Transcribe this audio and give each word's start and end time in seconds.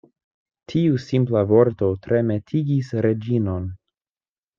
Tiu 0.71 0.95
simpla 1.03 1.43
vorto 1.51 1.89
tremetigis 2.05 2.89
Reĝinon. 3.07 3.69